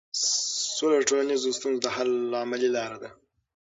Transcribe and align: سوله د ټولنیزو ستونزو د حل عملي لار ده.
سوله 0.75 0.95
د 1.01 1.07
ټولنیزو 1.09 1.49
ستونزو 1.57 1.81
د 1.83 1.87
حل 1.95 2.11
عملي 2.41 2.69
لار 2.75 2.93
ده. 3.01 3.09